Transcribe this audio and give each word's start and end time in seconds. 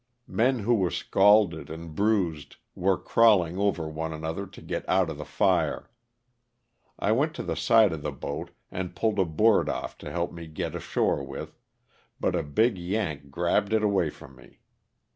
Men 0.25 0.57
who 0.57 0.73
were 0.73 0.89
scalded 0.89 1.69
and 1.69 1.93
bruised 1.93 2.55
were 2.73 2.97
crawling 2.97 3.59
over 3.59 3.87
one 3.87 4.11
another 4.13 4.47
to 4.47 4.59
get 4.59 4.83
out 4.89 5.11
of 5.11 5.19
the 5.19 5.25
fire. 5.25 5.91
I 6.97 7.11
went 7.11 7.35
to 7.35 7.43
the 7.43 7.55
side 7.55 7.93
of 7.93 8.01
the 8.01 8.11
boat 8.11 8.49
and 8.71 8.95
pulled 8.95 9.19
a 9.19 9.25
board 9.25 9.69
off 9.69 9.99
to 9.99 10.09
help 10.09 10.31
me 10.31 10.47
get 10.47 10.73
ashore 10.73 11.23
with, 11.23 11.55
but 12.19 12.33
a 12.35 12.41
big" 12.41 12.77
Yank" 12.79 13.29
grabbed 13.29 13.73
it 13.73 13.83
away 13.83 14.09
from 14.09 14.35
me. 14.35 14.61